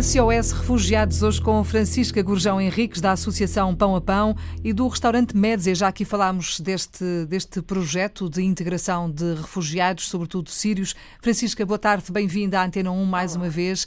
SOS 0.00 0.52
Refugiados, 0.52 1.22
hoje 1.22 1.38
com 1.38 1.62
Francisca 1.62 2.22
Gurjão 2.22 2.58
Henriques, 2.58 2.98
da 2.98 3.12
Associação 3.12 3.76
Pão 3.76 3.94
a 3.94 4.00
Pão 4.00 4.34
e 4.64 4.72
do 4.72 4.88
restaurante 4.88 5.36
Médzia. 5.36 5.74
Já 5.74 5.88
aqui 5.88 6.06
falámos 6.06 6.58
deste, 6.60 7.26
deste 7.26 7.60
projeto 7.60 8.30
de 8.30 8.42
integração 8.42 9.10
de 9.10 9.34
refugiados, 9.34 10.08
sobretudo 10.08 10.48
sírios. 10.48 10.94
Francisca, 11.20 11.66
boa 11.66 11.78
tarde, 11.78 12.10
bem-vinda 12.10 12.58
à 12.58 12.64
Antena 12.64 12.90
1 12.90 13.04
mais 13.04 13.36
uma 13.36 13.50
vez. 13.50 13.86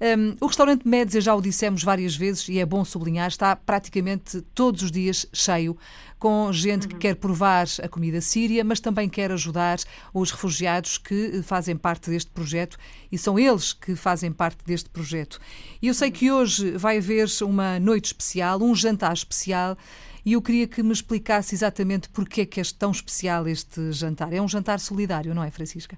Um, 0.00 0.36
o 0.40 0.46
restaurante 0.46 0.86
Médzia, 0.86 1.20
já 1.20 1.34
o 1.34 1.40
dissemos 1.40 1.82
várias 1.82 2.14
vezes 2.14 2.48
e 2.48 2.58
é 2.58 2.66
bom 2.66 2.84
sublinhar, 2.84 3.28
está 3.28 3.56
praticamente 3.56 4.42
todos 4.54 4.82
os 4.82 4.90
dias 4.90 5.26
cheio, 5.32 5.76
com 6.18 6.52
gente 6.52 6.84
uhum. 6.84 6.88
que 6.90 6.96
quer 6.96 7.16
provar 7.16 7.66
a 7.82 7.88
comida 7.88 8.20
síria, 8.20 8.64
mas 8.64 8.80
também 8.80 9.08
quer 9.08 9.30
ajudar 9.32 9.78
os 10.12 10.30
refugiados 10.30 10.98
que 10.98 11.42
fazem 11.42 11.76
parte 11.76 12.10
deste 12.10 12.30
projeto 12.30 12.78
e 13.10 13.18
são 13.18 13.38
eles 13.38 13.72
que 13.72 13.94
fazem 13.94 14.32
parte 14.32 14.64
deste 14.64 14.90
projeto. 14.90 15.38
E 15.80 15.88
eu 15.88 15.94
sei 15.94 16.10
que 16.10 16.30
hoje 16.30 16.72
vai 16.72 16.98
haver 16.98 17.26
uma 17.42 17.78
noite 17.78 18.06
especial, 18.06 18.62
um 18.62 18.74
jantar 18.74 19.12
especial. 19.12 19.76
E 20.24 20.32
eu 20.32 20.42
queria 20.42 20.66
que 20.66 20.82
me 20.82 20.92
explicasse 20.92 21.54
exatamente 21.54 22.08
porque 22.08 22.40
é 22.40 22.46
que 22.46 22.60
é 22.60 22.62
tão 22.76 22.90
especial 22.90 23.46
este 23.46 23.92
jantar. 23.92 24.32
É 24.32 24.42
um 24.42 24.48
jantar 24.48 24.80
solidário, 24.80 25.32
não 25.32 25.44
é, 25.44 25.52
Francisca? 25.52 25.96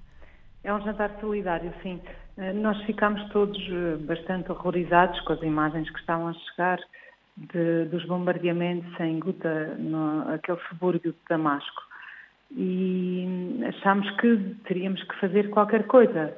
É 0.63 0.71
um 0.71 0.79
jantar 0.81 1.17
solidário, 1.19 1.73
sim. 1.81 1.99
Eh, 2.39 2.53
nós 2.53 2.81
ficámos 2.83 3.21
todos 3.31 3.59
eh, 3.69 3.97
bastante 4.05 4.49
horrorizados 4.49 5.19
com 5.21 5.33
as 5.33 5.41
imagens 5.41 5.89
que 5.89 5.99
estavam 5.99 6.29
a 6.29 6.33
chegar 6.33 6.79
de, 7.35 7.85
dos 7.85 8.05
bombardeamentos 8.05 8.97
em 8.99 9.19
Guta, 9.19 9.75
no, 9.77 10.33
aquele 10.33 10.59
subúrbio 10.69 11.11
de 11.11 11.19
Damasco. 11.29 11.81
E 12.51 13.59
achámos 13.67 14.09
que 14.21 14.55
teríamos 14.65 15.03
que 15.03 15.19
fazer 15.19 15.49
qualquer 15.49 15.85
coisa. 15.85 16.33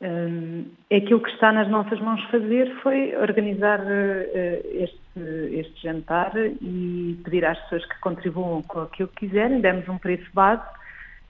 Um, 0.00 0.66
eh, 0.90 0.98
aquilo 0.98 1.20
que 1.20 1.30
está 1.30 1.50
nas 1.52 1.68
nossas 1.68 1.98
mãos 2.00 2.22
fazer 2.30 2.72
foi 2.82 3.16
organizar 3.16 3.80
uh, 3.80 4.82
este, 4.82 5.20
este, 5.52 5.82
jantar 5.82 6.32
e 6.36 7.18
pedir 7.24 7.44
às 7.44 7.58
pessoas 7.62 7.84
que 7.86 8.00
contribuam 8.00 8.62
com 8.62 8.80
aquilo 8.82 9.08
que 9.08 9.26
quiserem. 9.26 9.60
Demos 9.60 9.88
um 9.88 9.98
preço 9.98 10.28
base 10.32 10.62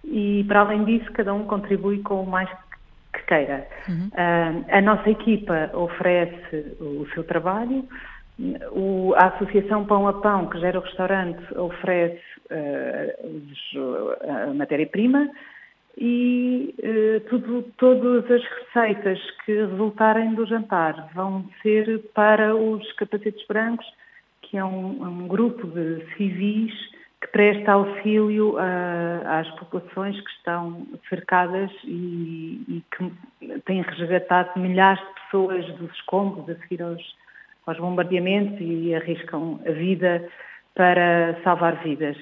e, 0.05 0.45
para 0.47 0.61
além 0.61 0.85
disso, 0.85 1.11
cada 1.13 1.33
um 1.33 1.45
contribui 1.45 2.03
com 2.03 2.23
o 2.23 2.27
mais 2.27 2.49
que 2.51 2.74
queira. 3.27 3.67
Uhum. 3.89 4.09
Uh, 4.09 4.65
a 4.69 4.81
nossa 4.81 5.11
equipa 5.11 5.71
oferece 5.75 6.77
o 6.81 7.07
seu 7.15 7.25
trabalho, 7.25 7.87
o, 8.73 9.15
a 9.17 9.29
Associação 9.29 9.85
Pão 9.85 10.09
a 10.09 10.15
Pão, 10.15 10.49
que 10.49 10.59
gera 10.59 10.79
o 10.79 10.83
restaurante, 10.83 11.43
oferece 11.57 12.21
uh, 12.51 14.49
a 14.49 14.55
matéria-prima 14.55 15.31
e 15.97 16.75
uh, 16.79 17.21
tudo, 17.29 17.63
todas 17.79 18.29
as 18.31 18.43
receitas 18.43 19.19
que 19.45 19.53
resultarem 19.53 20.35
do 20.35 20.45
jantar 20.47 21.11
vão 21.15 21.45
ser 21.63 22.01
para 22.15 22.55
os 22.57 22.91
capacetes 22.95 23.47
brancos, 23.47 23.87
que 24.43 24.57
é 24.57 24.65
um, 24.65 25.03
um 25.03 25.29
grupo 25.29 25.67
de 25.69 26.05
civis 26.17 26.73
que 27.25 27.29
presta 27.29 27.73
auxílio 27.73 28.59
a, 28.59 29.41
às 29.41 29.51
populações 29.53 30.21
que 30.21 30.31
estão 30.33 30.87
cercadas 31.09 31.71
e, 31.85 32.63
e, 32.69 32.85
que 32.95 33.61
têm 33.65 33.81
resgatado 33.81 34.61
milhares 34.61 35.01
de 35.01 35.15
pessoas 35.23 35.67
dos 35.77 35.91
escombros 35.95 36.49
a 36.51 36.61
seguir 36.61 36.83
aos, 36.83 37.03
aos 37.67 37.79
bombardeamentos 37.79 38.59
e 38.61 38.95
arriscam 38.95 39.59
a 39.67 39.71
vida 39.71 40.29
para 40.75 41.41
salvar 41.43 41.83
vidas. 41.83 42.17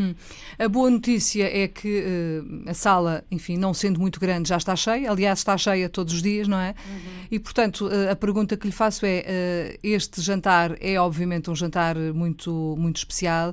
Hum. 0.00 0.14
A 0.58 0.66
boa 0.66 0.88
notícia 0.88 1.44
é 1.44 1.68
que 1.68 2.00
uh, 2.00 2.70
a 2.70 2.72
sala, 2.72 3.22
enfim, 3.30 3.58
não 3.58 3.74
sendo 3.74 4.00
muito 4.00 4.18
grande, 4.18 4.48
já 4.48 4.56
está 4.56 4.74
cheia. 4.74 5.10
Aliás, 5.10 5.40
está 5.40 5.58
cheia 5.58 5.90
todos 5.90 6.14
os 6.14 6.22
dias, 6.22 6.48
não 6.48 6.58
é? 6.58 6.70
Uhum. 6.70 7.26
E, 7.30 7.38
portanto, 7.38 7.86
uh, 7.86 8.10
a 8.10 8.16
pergunta 8.16 8.56
que 8.56 8.66
lhe 8.66 8.72
faço 8.72 9.04
é: 9.04 9.20
uh, 9.20 9.78
este 9.82 10.22
jantar 10.22 10.74
é, 10.80 10.98
obviamente, 10.98 11.50
um 11.50 11.54
jantar 11.54 11.96
muito, 11.96 12.74
muito 12.78 12.96
especial. 12.96 13.52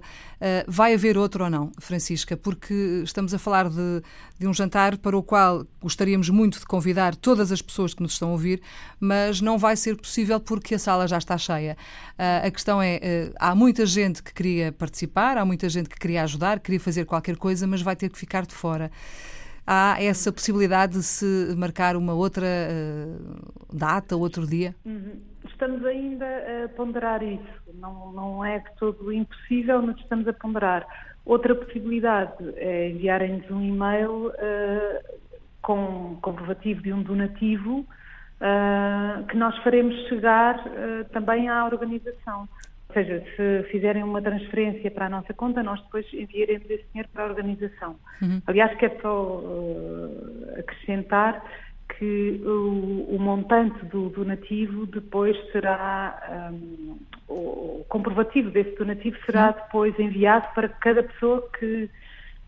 Vai 0.68 0.94
haver 0.94 1.18
outro 1.18 1.44
ou 1.44 1.50
não, 1.50 1.72
Francisca? 1.80 2.38
Porque 2.38 3.02
estamos 3.04 3.34
a 3.34 3.40
falar 3.40 3.70
de, 3.70 4.02
de 4.40 4.48
um 4.48 4.54
jantar 4.54 4.98
para 4.98 5.18
o 5.18 5.22
qual 5.22 5.66
gostaríamos 5.82 6.30
muito 6.30 6.60
de 6.60 6.66
convidar 6.66 7.16
todas 7.16 7.52
as 7.52 7.62
pessoas 7.62 7.94
que 7.94 8.02
nos 8.02 8.14
estão 8.14 8.30
a 8.30 8.32
ouvir, 8.32 8.62
mas 9.00 9.42
não 9.42 9.58
vai 9.58 9.76
ser 9.76 9.98
possível 9.98 10.40
porque 10.40 10.76
a 10.76 10.80
sala 10.80 11.08
já 11.08 11.18
está 11.18 11.38
cheia. 11.38 11.76
a 12.18 12.50
questão 12.50 12.82
é: 12.82 13.32
há 13.40 13.54
muita 13.54 13.86
gente 13.86 14.24
que 14.24 14.34
queria 14.34 14.72
participar, 14.72 15.38
há 15.38 15.46
muita 15.46 15.68
gente 15.68 15.90
que 15.90 15.98
queria 15.98 16.24
ajudar 16.24 16.38
ajudar, 16.38 16.60
queria 16.60 16.80
fazer 16.80 17.06
qualquer 17.06 17.36
coisa, 17.36 17.68
mas 17.68 17.82
vai 17.82 17.96
ter 17.96 18.10
que 18.10 18.18
ficar 18.18 18.46
de 18.46 18.54
fora. 18.54 18.92
Há 19.66 20.02
essa 20.02 20.32
possibilidade 20.32 20.94
de 20.94 21.04
se 21.04 21.54
marcar 21.58 21.98
uma 21.98 22.14
outra 22.14 22.46
uh, 22.46 23.76
data, 23.76 24.16
outro 24.16 24.48
dia? 24.48 24.74
Uhum. 24.86 25.20
Estamos 25.58 25.84
ainda 25.86 26.26
a 26.26 26.70
ponderar 26.76 27.24
isso. 27.24 27.42
Não, 27.74 28.12
não 28.12 28.46
é 28.46 28.60
de 28.60 28.72
todo 28.78 29.12
impossível, 29.12 29.82
mas 29.82 29.98
estamos 29.98 30.28
a 30.28 30.34
ponderar. 30.34 30.86
Outra 31.26 31.56
possibilidade 31.56 32.54
é 32.58 32.90
enviarem-nos 32.92 33.50
um 33.50 33.64
e-mail 33.64 34.28
uh, 34.28 35.20
com 35.64 36.16
comprovativo 36.22 36.84
de 36.84 36.94
um 36.94 37.02
donativo 37.02 37.80
uh, 37.80 39.26
que 39.26 39.36
nós 39.36 39.58
faremos 39.64 39.96
chegar 40.08 40.64
também 41.12 41.50
à 41.50 41.66
organização. 41.66 42.48
Ou 42.90 42.94
seja, 42.94 43.24
se 43.36 43.64
fizerem 43.72 44.04
uma 44.04 44.22
transferência 44.22 44.92
para 44.92 45.08
a 45.08 45.10
nossa 45.10 45.34
conta, 45.34 45.64
nós 45.64 45.82
depois 45.82 46.06
enviaremos 46.14 46.70
esse 46.70 46.86
dinheiro 46.92 47.10
para 47.12 47.24
a 47.24 47.28
organização. 47.28 47.96
Uhum. 48.22 48.42
Aliás, 48.46 48.78
quero 48.78 49.02
só 49.02 49.40
uh, 49.40 50.60
acrescentar 50.60 51.44
que 51.98 52.42
o, 52.46 53.16
o, 53.16 53.20
montante 53.20 53.84
do 53.88 54.10
donativo 54.10 54.86
depois 54.86 55.36
será, 55.52 56.52
um, 56.52 56.98
o 57.28 57.86
comprovativo 57.90 58.52
desse 58.52 58.76
donativo 58.78 59.18
será 59.26 59.52
depois 59.52 59.98
enviado 60.00 60.48
para 60.54 60.70
cada 60.70 61.02
pessoa 61.02 61.50
que 61.58 61.90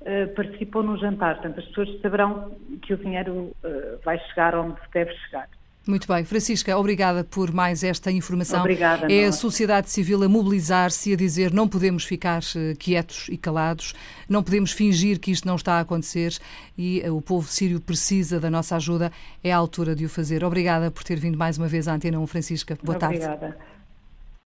uh, 0.02 0.34
participou 0.36 0.84
no 0.84 0.98
jantar. 0.98 1.36
Portanto, 1.36 1.60
as 1.60 1.66
pessoas 1.66 2.02
saberão 2.02 2.52
que 2.84 2.94
o 2.94 2.98
dinheiro 2.98 3.34
uh, 3.64 4.00
vai 4.06 4.20
chegar 4.20 4.56
onde 4.56 4.80
deve 4.94 5.12
chegar. 5.14 5.50
Muito 5.90 6.08
bem. 6.08 6.24
Francisca, 6.24 6.78
obrigada 6.78 7.24
por 7.24 7.52
mais 7.52 7.84
esta 7.84 8.12
informação. 8.12 8.60
Obrigada. 8.60 9.12
É 9.12 9.26
a 9.26 9.32
sociedade 9.32 9.90
civil 9.90 10.22
a 10.24 10.30
mobilizar-se 10.30 11.10
e 11.10 11.14
a 11.14 11.16
dizer 11.16 11.52
não 11.52 11.68
podemos 11.68 12.04
ficar 12.04 12.44
eh, 12.56 12.76
quietos 12.78 13.26
e 13.28 13.36
calados, 13.36 13.96
não 14.30 14.44
podemos 14.44 14.72
fingir 14.72 15.20
que 15.20 15.32
isto 15.32 15.48
não 15.48 15.56
está 15.56 15.74
a 15.74 15.80
acontecer 15.80 16.38
e 16.78 17.02
eh, 17.02 17.10
o 17.10 17.20
povo 17.20 17.50
sírio 17.50 17.82
precisa 17.82 18.40
da 18.40 18.52
nossa 18.52 18.76
ajuda. 18.76 19.12
É 19.44 19.52
a 19.52 19.58
altura 19.58 19.96
de 19.96 20.06
o 20.06 20.10
fazer. 20.10 20.44
Obrigada 20.44 20.92
por 20.92 21.04
ter 21.04 21.20
vindo 21.20 21.40
mais 21.40 21.58
uma 21.58 21.68
vez 21.68 21.88
à 21.88 21.96
Antena 21.96 22.20
1, 22.20 22.28
Francisca. 22.28 22.78
Boa 22.84 22.96
obrigada. 22.96 23.20
tarde. 23.20 23.46
Obrigada. 23.46 23.79